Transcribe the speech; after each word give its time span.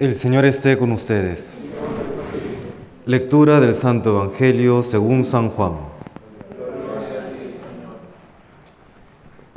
El 0.00 0.14
Señor 0.14 0.46
esté 0.46 0.78
con 0.78 0.92
ustedes. 0.92 1.60
Lectura 3.04 3.60
del 3.60 3.74
Santo 3.74 4.22
Evangelio 4.22 4.82
según 4.82 5.26
San 5.26 5.50
Juan. 5.50 5.72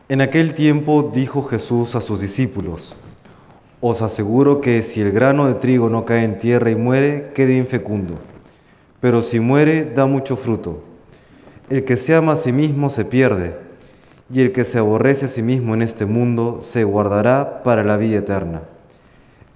En 0.09 0.19
aquel 0.19 0.53
tiempo 0.53 1.11
dijo 1.15 1.43
Jesús 1.43 1.95
a 1.95 2.01
sus 2.01 2.19
discípulos, 2.19 2.93
Os 3.79 4.01
aseguro 4.01 4.59
que 4.59 4.83
si 4.83 4.99
el 4.99 5.13
grano 5.13 5.47
de 5.47 5.53
trigo 5.53 5.89
no 5.89 6.03
cae 6.03 6.25
en 6.25 6.37
tierra 6.39 6.69
y 6.69 6.75
muere, 6.75 7.31
quede 7.33 7.55
infecundo, 7.55 8.15
pero 8.99 9.21
si 9.21 9.39
muere, 9.39 9.93
da 9.95 10.07
mucho 10.07 10.35
fruto. 10.35 10.83
El 11.69 11.85
que 11.85 11.95
se 11.95 12.15
ama 12.15 12.33
a 12.33 12.35
sí 12.35 12.51
mismo 12.51 12.89
se 12.89 13.05
pierde, 13.05 13.55
y 14.29 14.41
el 14.41 14.51
que 14.51 14.65
se 14.65 14.77
aborrece 14.77 15.27
a 15.27 15.29
sí 15.29 15.41
mismo 15.41 15.73
en 15.73 15.83
este 15.83 16.05
mundo 16.05 16.59
se 16.61 16.83
guardará 16.83 17.63
para 17.63 17.85
la 17.85 17.95
vida 17.95 18.17
eterna. 18.17 18.63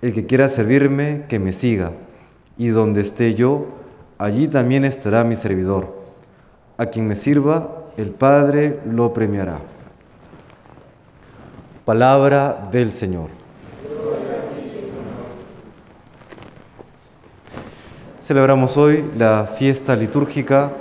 El 0.02 0.14
que 0.14 0.28
quiera 0.28 0.48
servirme, 0.48 1.24
que 1.28 1.40
me 1.40 1.54
siga, 1.54 1.92
y 2.58 2.68
donde 2.68 3.02
esté 3.02 3.34
yo, 3.34 3.66
allí 4.20 4.48
también 4.48 4.86
estará 4.86 5.24
mi 5.24 5.36
servidor. 5.36 5.96
A 6.78 6.86
quien 6.86 7.08
me 7.08 7.16
sirva, 7.16 7.86
el 7.98 8.12
Padre 8.12 8.80
lo 8.86 9.12
premiará. 9.12 9.60
Palabra 11.84 12.70
del 12.72 12.92
Señor. 12.92 13.30
Celebramos 18.22 18.78
hoy 18.78 19.04
la 19.18 19.46
fiesta 19.46 19.96
litúrgica 19.96 20.72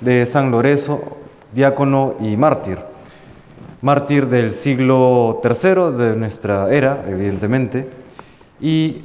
de 0.00 0.26
San 0.26 0.52
Lorenzo, 0.52 1.02
diácono 1.52 2.14
y 2.20 2.36
mártir. 2.36 2.78
Mártir 3.80 4.28
del 4.28 4.52
siglo 4.52 5.40
III 5.42 5.96
de 5.96 6.16
nuestra 6.16 6.70
era, 6.70 7.02
evidentemente, 7.08 7.88
y 8.60 9.04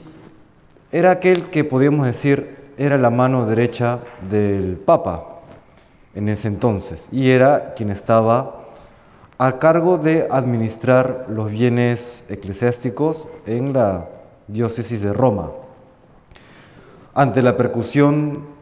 era 0.92 1.12
aquel 1.12 1.50
que 1.50 1.64
podríamos 1.64 2.06
decir 2.06 2.56
era 2.78 2.98
la 2.98 3.10
mano 3.10 3.46
derecha 3.46 4.00
del 4.30 4.76
Papa 4.78 5.42
en 6.14 6.30
ese 6.30 6.48
entonces, 6.48 7.10
y 7.12 7.30
era 7.30 7.74
quien 7.74 7.90
estaba 7.90 8.64
a 9.38 9.60
cargo 9.60 9.98
de 9.98 10.28
administrar 10.32 11.26
los 11.30 11.52
bienes 11.52 12.26
eclesiásticos 12.30 13.28
en 13.46 13.74
la 13.74 14.08
diócesis 14.48 15.02
de 15.02 15.12
Roma. 15.12 15.52
Ante 17.14 17.42
la 17.42 17.58
percusión 17.58 18.56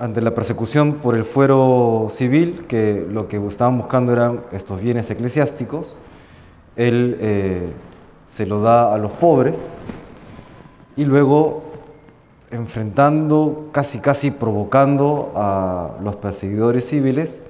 ante 0.00 0.20
la 0.20 0.34
persecución 0.34 0.94
por 0.94 1.16
el 1.16 1.24
fuero 1.24 2.06
civil, 2.10 2.66
que 2.68 3.06
lo 3.10 3.28
que 3.28 3.44
estaban 3.48 3.78
buscando 3.78 4.12
eran 4.12 4.42
estos 4.52 4.80
bienes 4.80 5.10
eclesiásticos, 5.10 5.98
él 6.76 7.18
eh, 7.20 7.72
se 8.26 8.46
lo 8.46 8.60
da 8.60 8.94
a 8.94 8.98
los 8.98 9.10
pobres 9.12 9.74
y 10.98 11.04
luego 11.04 11.62
enfrentando, 12.50 13.68
casi 13.70 14.00
casi 14.00 14.32
provocando 14.32 15.30
a 15.36 15.92
los 16.02 16.16
perseguidores 16.16 16.88
civiles, 16.88 17.40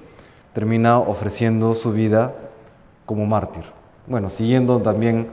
termina 0.53 0.99
ofreciendo 0.99 1.73
su 1.73 1.93
vida 1.93 2.35
como 3.07 3.25
mártir. 3.25 3.63
Bueno, 4.07 4.29
siguiendo 4.29 4.83
también 4.83 5.29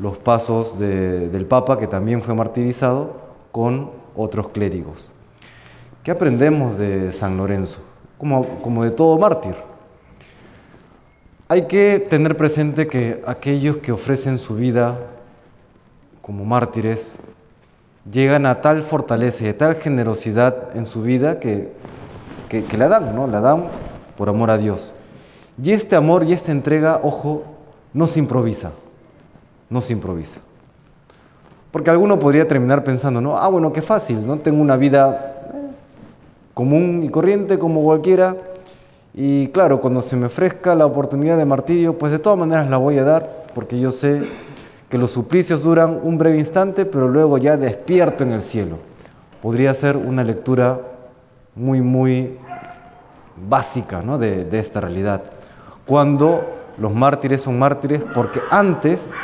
los 0.00 0.18
pasos 0.18 0.76
del 0.76 1.46
Papa, 1.46 1.78
que 1.78 1.86
también 1.86 2.20
fue 2.20 2.34
martirizado, 2.34 3.14
con 3.52 3.92
otros 4.16 4.48
clérigos. 4.48 5.12
¿Qué 6.02 6.10
aprendemos 6.10 6.76
de 6.76 7.12
San 7.12 7.36
Lorenzo? 7.36 7.80
Como, 8.18 8.44
como 8.60 8.82
de 8.82 8.90
todo 8.90 9.16
mártir. 9.18 9.54
Hay 11.46 11.68
que 11.68 12.04
tener 12.10 12.36
presente 12.36 12.88
que 12.88 13.22
aquellos 13.24 13.76
que 13.76 13.92
ofrecen 13.92 14.38
su 14.38 14.56
vida 14.56 14.98
como 16.22 16.44
mártires 16.44 17.18
llegan 18.10 18.46
a 18.46 18.60
tal 18.60 18.82
fortaleza 18.82 19.48
y 19.48 19.52
tal 19.52 19.76
generosidad 19.76 20.76
en 20.76 20.86
su 20.86 21.02
vida 21.02 21.38
que, 21.38 21.72
que, 22.48 22.76
la 22.76 22.88
dan, 22.88 23.14
¿no? 23.14 23.26
La 23.26 23.40
dan 23.40 23.64
por 24.16 24.28
amor 24.28 24.50
a 24.50 24.58
Dios. 24.58 24.94
Y 25.62 25.72
este 25.72 25.96
amor 25.96 26.24
y 26.24 26.32
esta 26.32 26.52
entrega, 26.52 27.00
ojo, 27.02 27.44
no 27.92 28.06
se 28.06 28.18
improvisa, 28.18 28.72
no 29.70 29.80
se 29.80 29.92
improvisa. 29.92 30.40
Porque 31.70 31.90
alguno 31.90 32.18
podría 32.18 32.46
terminar 32.48 32.84
pensando, 32.84 33.20
¿no? 33.20 33.38
Ah, 33.38 33.48
bueno, 33.48 33.72
qué 33.72 33.80
fácil, 33.80 34.26
¿no? 34.26 34.38
Tengo 34.38 34.60
una 34.60 34.76
vida 34.76 35.32
común 36.52 37.02
y 37.02 37.08
corriente 37.08 37.58
como 37.58 37.82
cualquiera. 37.82 38.36
Y 39.14 39.48
claro, 39.48 39.80
cuando 39.80 40.02
se 40.02 40.16
me 40.16 40.26
ofrezca 40.26 40.74
la 40.74 40.86
oportunidad 40.86 41.38
de 41.38 41.44
martirio, 41.44 41.96
pues 41.96 42.12
de 42.12 42.18
todas 42.18 42.38
maneras 42.38 42.68
la 42.68 42.76
voy 42.78 42.98
a 42.98 43.04
dar, 43.04 43.46
porque 43.54 43.78
yo 43.78 43.92
sé 43.92 44.22
que 44.92 44.98
los 44.98 45.12
suplicios 45.12 45.62
duran 45.62 46.00
un 46.02 46.18
breve 46.18 46.38
instante, 46.38 46.84
pero 46.84 47.08
luego 47.08 47.38
ya 47.38 47.56
despierto 47.56 48.24
en 48.24 48.32
el 48.32 48.42
cielo. 48.42 48.76
Podría 49.40 49.72
ser 49.72 49.96
una 49.96 50.22
lectura 50.22 50.80
muy, 51.54 51.80
muy 51.80 52.36
básica 53.48 54.02
¿no? 54.02 54.18
de, 54.18 54.46
esta 54.52 54.82
realidad. 54.82 55.22
Cuando 55.86 56.44
los 56.76 56.92
mártires 56.92 57.40
son 57.40 57.58
mártires 57.58 58.04
porque 58.12 58.42
antes 58.50 59.14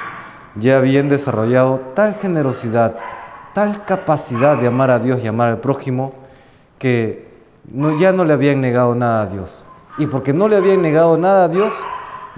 ya 0.55 0.79
habían 0.79 1.11
desarrollado 1.11 1.83
tal 1.95 2.15
generosidad, 2.15 2.97
tal 3.53 3.85
capacidad 3.85 4.57
de 4.57 4.69
amar 4.69 4.91
a 4.91 4.99
Dios 4.99 5.21
y 5.23 5.27
amar 5.27 5.51
al 5.51 5.59
prójimo, 5.59 6.15
que 6.79 7.29
no, 7.71 7.99
ya 7.99 8.11
no 8.13 8.25
le 8.25 8.33
habían 8.33 8.63
negado 8.63 8.95
nada 8.95 9.21
a 9.21 9.27
Dios. 9.27 9.67
Y 9.99 10.07
porque 10.07 10.33
no 10.33 10.49
le 10.49 10.57
habían 10.57 10.81
negado 10.81 11.19
nada 11.19 11.45
a 11.45 11.49
Dios, 11.49 11.75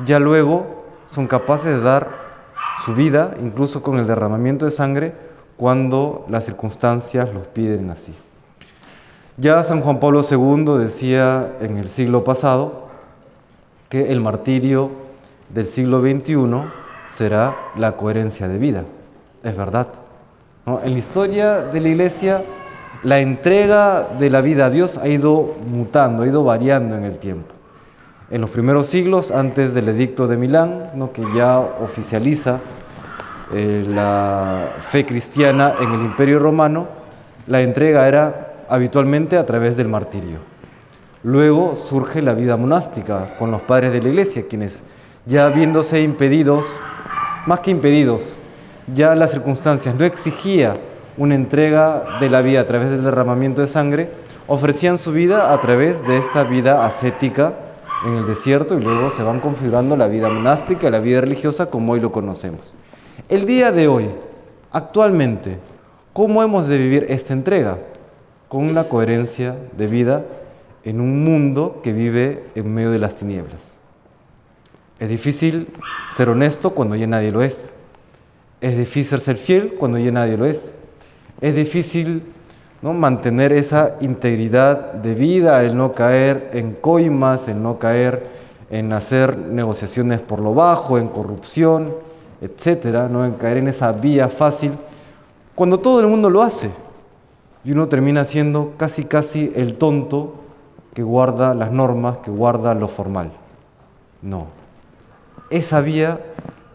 ya 0.04 0.18
luego 0.18 0.82
son 1.06 1.28
capaces 1.28 1.76
de 1.76 1.80
dar 1.80 2.19
su 2.84 2.94
vida, 2.94 3.32
incluso 3.40 3.82
con 3.82 3.98
el 3.98 4.06
derramamiento 4.06 4.64
de 4.64 4.70
sangre, 4.70 5.12
cuando 5.56 6.24
las 6.28 6.44
circunstancias 6.44 7.28
los 7.32 7.46
piden 7.48 7.90
así. 7.90 8.14
Ya 9.36 9.62
San 9.64 9.80
Juan 9.80 10.00
Pablo 10.00 10.22
II 10.28 10.78
decía 10.78 11.52
en 11.60 11.76
el 11.76 11.88
siglo 11.88 12.24
pasado 12.24 12.88
que 13.88 14.10
el 14.12 14.20
martirio 14.20 14.90
del 15.48 15.66
siglo 15.66 16.00
XXI 16.00 16.36
será 17.08 17.56
la 17.76 17.92
coherencia 17.92 18.48
de 18.48 18.58
vida. 18.58 18.84
Es 19.42 19.56
verdad. 19.56 19.88
En 20.66 20.92
la 20.92 20.98
historia 20.98 21.62
de 21.62 21.80
la 21.80 21.88
Iglesia 21.88 22.44
la 23.02 23.18
entrega 23.18 24.08
de 24.18 24.28
la 24.28 24.42
vida 24.42 24.66
a 24.66 24.70
Dios 24.70 24.98
ha 24.98 25.08
ido 25.08 25.54
mutando, 25.66 26.22
ha 26.22 26.26
ido 26.26 26.44
variando 26.44 26.96
en 26.96 27.04
el 27.04 27.18
tiempo. 27.18 27.54
En 28.30 28.40
los 28.40 28.50
primeros 28.50 28.86
siglos, 28.86 29.32
antes 29.32 29.74
del 29.74 29.88
edicto 29.88 30.28
de 30.28 30.36
Milán, 30.36 30.92
que 31.12 31.24
ya 31.34 31.58
oficializa 31.58 32.60
eh, 33.52 33.84
la 33.88 34.74
fe 34.78 35.04
cristiana 35.04 35.74
en 35.80 35.92
el 35.92 36.02
imperio 36.02 36.38
romano, 36.38 36.86
la 37.48 37.60
entrega 37.60 38.06
era 38.06 38.52
habitualmente 38.68 39.36
a 39.36 39.44
través 39.46 39.76
del 39.76 39.88
martirio. 39.88 40.38
Luego 41.24 41.74
surge 41.74 42.22
la 42.22 42.34
vida 42.34 42.56
monástica 42.56 43.34
con 43.36 43.50
los 43.50 43.62
padres 43.62 43.92
de 43.92 44.00
la 44.00 44.10
iglesia, 44.10 44.44
quienes 44.48 44.84
ya 45.26 45.48
viéndose 45.48 46.00
impedidos, 46.00 46.78
más 47.46 47.58
que 47.58 47.72
impedidos, 47.72 48.38
ya 48.94 49.16
las 49.16 49.32
circunstancias 49.32 49.96
no 49.98 50.04
exigía 50.04 50.76
una 51.18 51.34
entrega 51.34 52.04
de 52.20 52.30
la 52.30 52.42
vida 52.42 52.60
a 52.60 52.66
través 52.68 52.92
del 52.92 53.02
derramamiento 53.02 53.60
de 53.60 53.66
sangre, 53.66 54.08
ofrecían 54.46 54.98
su 54.98 55.10
vida 55.10 55.52
a 55.52 55.60
través 55.60 56.06
de 56.06 56.16
esta 56.16 56.44
vida 56.44 56.86
ascética 56.86 57.54
en 58.04 58.14
el 58.14 58.26
desierto 58.26 58.78
y 58.78 58.82
luego 58.82 59.10
se 59.10 59.22
van 59.22 59.40
configurando 59.40 59.96
la 59.96 60.08
vida 60.08 60.28
monástica, 60.28 60.90
la 60.90 61.00
vida 61.00 61.20
religiosa 61.20 61.70
como 61.70 61.92
hoy 61.92 62.00
lo 62.00 62.12
conocemos. 62.12 62.74
El 63.28 63.46
día 63.46 63.72
de 63.72 63.88
hoy, 63.88 64.08
actualmente, 64.72 65.58
¿cómo 66.12 66.42
hemos 66.42 66.68
de 66.68 66.78
vivir 66.78 67.06
esta 67.08 67.32
entrega? 67.32 67.78
Con 68.48 68.64
una 68.64 68.88
coherencia 68.88 69.56
de 69.76 69.86
vida 69.86 70.24
en 70.84 71.00
un 71.00 71.22
mundo 71.24 71.80
que 71.82 71.92
vive 71.92 72.44
en 72.54 72.72
medio 72.72 72.90
de 72.90 72.98
las 72.98 73.14
tinieblas. 73.14 73.76
Es 74.98 75.08
difícil 75.08 75.68
ser 76.10 76.28
honesto 76.30 76.70
cuando 76.70 76.96
ya 76.96 77.06
nadie 77.06 77.32
lo 77.32 77.42
es. 77.42 77.74
Es 78.60 78.76
difícil 78.76 79.20
ser 79.20 79.36
fiel 79.36 79.74
cuando 79.78 79.98
ya 79.98 80.10
nadie 80.10 80.36
lo 80.36 80.46
es 80.46 80.74
es 81.40 81.54
difícil 81.54 82.22
¿no? 82.82 82.92
mantener 82.94 83.52
esa 83.52 83.96
integridad 84.00 84.92
de 84.94 85.14
vida, 85.14 85.62
el 85.62 85.76
no 85.76 85.92
caer 85.92 86.50
en 86.52 86.72
coimas, 86.74 87.48
el 87.48 87.62
no 87.62 87.78
caer 87.78 88.26
en 88.70 88.92
hacer 88.92 89.36
negociaciones 89.36 90.20
por 90.20 90.40
lo 90.40 90.54
bajo, 90.54 90.98
en 90.98 91.08
corrupción, 91.08 91.94
etcétera, 92.40 93.08
¿no? 93.08 93.24
en 93.24 93.32
caer 93.32 93.58
en 93.58 93.68
esa 93.68 93.92
vía 93.92 94.28
fácil, 94.28 94.72
cuando 95.54 95.80
todo 95.80 96.00
el 96.00 96.06
mundo 96.06 96.30
lo 96.30 96.42
hace. 96.42 96.70
Y 97.64 97.72
uno 97.72 97.88
termina 97.88 98.24
siendo 98.24 98.72
casi 98.78 99.04
casi 99.04 99.52
el 99.54 99.76
tonto 99.76 100.34
que 100.94 101.02
guarda 101.02 101.54
las 101.54 101.70
normas, 101.70 102.18
que 102.18 102.30
guarda 102.30 102.74
lo 102.74 102.88
formal. 102.88 103.32
No. 104.22 104.46
Esa 105.50 105.80
vía 105.80 106.20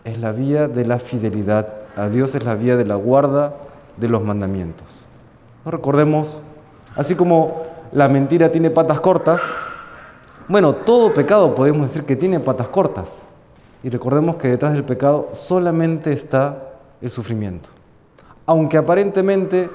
es 0.03 0.19
la 0.19 0.31
vía 0.31 0.67
de 0.67 0.85
la 0.85 0.99
fidelidad 0.99 1.73
a 1.95 2.07
Dios, 2.09 2.35
es 2.35 2.43
la 2.43 2.55
vía 2.55 2.77
de 2.77 2.85
la 2.85 2.95
guarda 2.95 3.55
de 3.97 4.09
los 4.09 4.23
mandamientos. 4.23 5.05
No 5.65 5.71
recordemos, 5.71 6.41
así 6.95 7.15
como 7.15 7.63
la 7.91 8.07
mentira 8.07 8.51
tiene 8.51 8.69
patas 8.69 8.99
cortas, 8.99 9.41
bueno, 10.47 10.75
todo 10.75 11.11
pecado 11.11 11.55
podemos 11.55 11.87
decir 11.87 12.03
que 12.03 12.15
tiene 12.15 12.39
patas 12.39 12.69
cortas. 12.69 13.23
Y 13.81 13.89
recordemos 13.89 14.35
que 14.35 14.47
detrás 14.47 14.73
del 14.73 14.83
pecado 14.83 15.29
solamente 15.33 16.13
está 16.13 16.59
el 17.01 17.09
sufrimiento. 17.09 17.69
aunque 18.47 18.77
aparentemente 18.77 19.71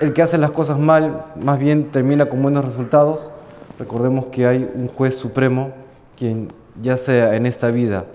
el 0.00 0.14
que 0.14 0.22
hace 0.22 0.38
las 0.38 0.50
cosas 0.50 0.78
mal 0.78 1.26
más 1.36 1.58
bien 1.58 1.90
termina 1.90 2.26
con 2.26 2.40
buenos 2.40 2.64
resultados, 2.64 3.30
recordemos 3.78 4.26
que 4.26 4.46
hay 4.46 4.70
un 4.74 4.88
juez 4.88 5.14
supremo 5.14 5.72
quien 6.16 6.54
ya 6.80 6.96
sea 6.96 7.36
en 7.36 7.44
esta 7.44 7.70
vida 7.70 8.06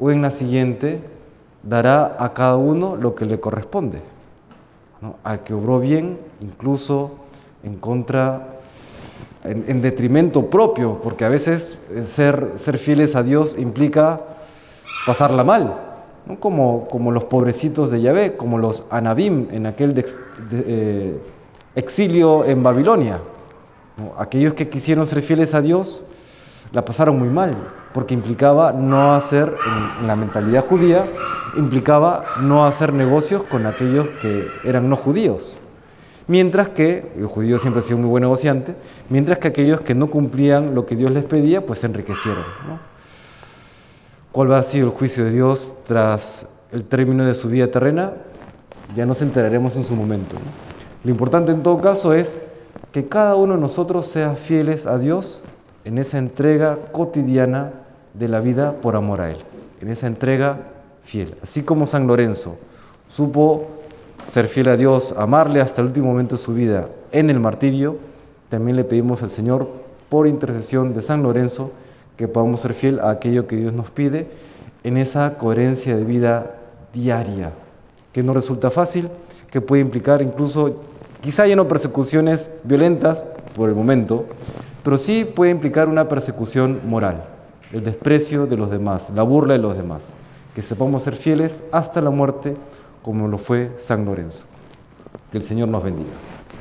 o 0.00 0.10
en 0.10 0.22
la 0.22 0.30
siguiente, 0.30 1.02
dará 1.62 2.16
a 2.18 2.32
cada 2.32 2.56
uno 2.56 2.96
lo 2.96 3.14
que 3.14 3.26
le 3.26 3.38
corresponde. 3.38 4.13
Al 5.22 5.42
que 5.44 5.54
obró 5.54 5.80
bien, 5.80 6.18
incluso 6.40 7.12
en 7.62 7.76
contra, 7.76 8.58
en, 9.42 9.82
detrimento 9.82 10.48
propio, 10.48 11.00
porque 11.02 11.24
a 11.24 11.28
veces 11.28 11.78
eh, 11.90 12.04
ser, 12.04 12.52
ser 12.56 12.78
fieles 12.78 13.16
a 13.16 13.22
Dios 13.22 13.56
implica 13.58 14.20
pasarla 15.06 15.44
mal, 15.44 15.76
como, 16.40 16.88
como 16.88 17.10
los 17.10 17.24
pobrecitos 17.24 17.90
de 17.90 18.00
Yahvé, 18.00 18.36
como 18.36 18.58
los 18.58 18.84
Anabim 18.90 19.48
en 19.50 19.66
aquel 19.66 20.04
eh, 20.52 21.18
exilio 21.74 22.44
en 22.44 22.62
Babilonia. 22.62 23.20
Aquellos 24.16 24.54
que 24.54 24.68
quisieron 24.68 25.06
ser 25.06 25.22
fieles 25.22 25.54
a 25.54 25.60
Dios 25.60 26.02
la 26.72 26.84
pasaron 26.84 27.18
muy 27.18 27.28
mal, 27.28 27.54
porque 27.92 28.14
implicaba 28.14 28.72
no 28.72 29.14
hacer, 29.14 29.54
en, 30.00 30.06
la 30.06 30.16
mentalidad 30.16 30.64
judía, 30.66 31.06
implicaba 31.56 32.24
no 32.40 32.64
hacer 32.64 32.92
negocios 32.92 33.44
con 33.44 33.66
aquellos 33.66 34.08
que 34.20 34.48
eran 34.64 34.88
no 34.88 34.96
judíos. 34.96 35.58
Mientras 36.26 36.70
que, 36.70 37.12
el 37.16 37.26
judío 37.26 37.58
siempre 37.58 37.80
ha 37.80 37.82
sido 37.82 37.96
un 37.96 38.02
muy 38.02 38.10
buen 38.10 38.22
negociante, 38.22 38.74
mientras 39.10 39.38
que 39.38 39.48
aquellos 39.48 39.82
que 39.82 39.94
no 39.94 40.08
cumplían 40.08 40.74
lo 40.74 40.86
que 40.86 40.96
Dios 40.96 41.12
les 41.12 41.24
pedía, 41.24 41.66
pues 41.66 41.80
se 41.80 41.86
enriquecieron. 41.86 42.44
¿Cuál 44.32 44.50
va 44.50 44.58
a 44.58 44.62
ser 44.62 44.82
el 44.82 44.88
juicio 44.88 45.24
de 45.24 45.32
Dios 45.32 45.74
tras 45.86 46.48
el 46.72 46.84
término 46.84 47.24
de 47.24 47.34
su 47.34 47.48
vida 47.48 47.66
terrena? 47.68 48.14
Ya 48.96 49.04
nos 49.04 49.20
enteraremos 49.20 49.76
en 49.76 49.84
su 49.84 49.94
momento. 49.94 50.36
Lo 51.04 51.10
importante 51.10 51.52
en 51.52 51.62
todo 51.62 51.80
caso 51.80 52.14
es 52.14 52.36
que 52.92 53.06
cada 53.06 53.36
uno 53.36 53.54
de 53.54 53.60
nosotros 53.60 54.06
sea 54.06 54.34
fieles 54.34 54.86
a 54.86 54.98
Dios 54.98 55.42
en 55.84 55.98
esa 55.98 56.16
entrega 56.16 56.78
cotidiana 56.92 57.72
de 58.14 58.28
la 58.28 58.40
vida 58.40 58.72
por 58.80 58.96
amor 58.96 59.20
a 59.20 59.30
Él, 59.30 59.38
en 59.80 59.90
esa 59.90 60.06
entrega 60.06 60.58
fiel. 61.04 61.34
Así 61.42 61.62
como 61.62 61.86
San 61.86 62.06
Lorenzo 62.06 62.56
supo 63.08 63.68
ser 64.28 64.48
fiel 64.48 64.68
a 64.68 64.76
Dios, 64.76 65.14
amarle 65.16 65.60
hasta 65.60 65.80
el 65.80 65.88
último 65.88 66.06
momento 66.06 66.36
de 66.36 66.42
su 66.42 66.54
vida 66.54 66.88
en 67.12 67.30
el 67.30 67.38
martirio, 67.38 67.96
también 68.48 68.76
le 68.76 68.84
pedimos 68.84 69.22
al 69.22 69.30
Señor, 69.30 69.68
por 70.08 70.26
intercesión 70.26 70.94
de 70.94 71.02
San 71.02 71.22
Lorenzo, 71.22 71.72
que 72.16 72.28
podamos 72.28 72.60
ser 72.60 72.74
fiel 72.74 73.00
a 73.00 73.10
aquello 73.10 73.46
que 73.46 73.56
Dios 73.56 73.72
nos 73.72 73.90
pide 73.90 74.28
en 74.84 74.96
esa 74.96 75.36
coherencia 75.36 75.96
de 75.96 76.04
vida 76.04 76.56
diaria, 76.92 77.52
que 78.12 78.22
no 78.22 78.32
resulta 78.32 78.70
fácil, 78.70 79.08
que 79.50 79.60
puede 79.60 79.82
implicar 79.82 80.22
incluso, 80.22 80.82
quizá 81.20 81.46
ya 81.46 81.56
no 81.56 81.66
persecuciones 81.66 82.50
violentas 82.64 83.24
por 83.54 83.68
el 83.68 83.74
momento, 83.74 84.26
pero 84.82 84.98
sí 84.98 85.24
puede 85.24 85.50
implicar 85.50 85.88
una 85.88 86.08
persecución 86.08 86.80
moral, 86.84 87.24
el 87.72 87.82
desprecio 87.82 88.46
de 88.46 88.56
los 88.56 88.70
demás, 88.70 89.10
la 89.14 89.22
burla 89.22 89.54
de 89.54 89.60
los 89.60 89.76
demás, 89.76 90.14
que 90.54 90.62
sepamos 90.62 91.02
ser 91.02 91.16
fieles 91.16 91.62
hasta 91.72 92.00
la 92.00 92.10
muerte 92.10 92.56
como 93.02 93.28
lo 93.28 93.38
fue 93.38 93.72
San 93.78 94.04
Lorenzo. 94.04 94.44
Que 95.30 95.38
el 95.38 95.44
Señor 95.44 95.68
nos 95.68 95.82
bendiga. 95.82 96.33